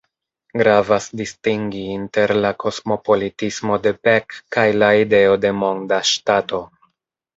[0.59, 6.63] Gravas distingi inter la kosmopolitismo de Beck kaj la ideo de monda ŝtato.